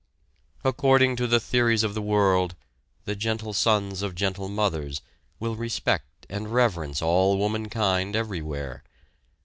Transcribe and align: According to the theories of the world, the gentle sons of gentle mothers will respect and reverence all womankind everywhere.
According 0.63 1.15
to 1.17 1.27
the 1.27 1.39
theories 1.39 1.83
of 1.83 1.93
the 1.93 2.01
world, 2.01 2.55
the 3.05 3.15
gentle 3.15 3.53
sons 3.53 4.01
of 4.01 4.15
gentle 4.15 4.49
mothers 4.49 4.99
will 5.39 5.55
respect 5.55 6.25
and 6.27 6.51
reverence 6.51 7.03
all 7.03 7.37
womankind 7.37 8.15
everywhere. 8.15 8.83